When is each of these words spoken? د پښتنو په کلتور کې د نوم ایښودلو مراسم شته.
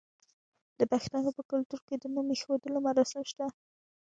د 0.79 0.81
پښتنو 0.91 1.29
په 1.37 1.43
کلتور 1.51 1.81
کې 1.87 1.95
د 1.97 2.05
نوم 2.13 2.27
ایښودلو 2.33 2.79
مراسم 2.87 3.21
شته. 3.31 3.45